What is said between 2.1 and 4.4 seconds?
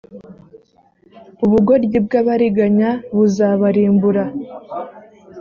abariganya buzabarimbura